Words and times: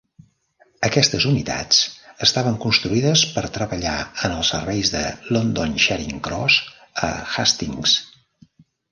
Aquestes 0.87 1.25
unitats 1.31 1.81
estaven 2.27 2.55
construïdes 2.63 3.25
per 3.35 3.43
treballar 3.57 3.97
en 4.29 4.33
els 4.37 4.49
serveis 4.53 4.91
de 4.95 5.03
London 5.37 5.75
Charing 5.83 6.23
Cross 6.29 6.57
a 7.09 7.11
Hastings. 7.45 7.95